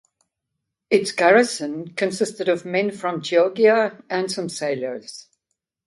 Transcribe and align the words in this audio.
Its 0.89 1.11
garrison 1.11 1.89
consisted 1.89 2.49
of 2.49 2.65
men 2.65 2.89
from 2.89 3.21
Chioggia 3.21 4.01
and 4.09 4.31
some 4.31 4.49
sailors. 4.49 5.27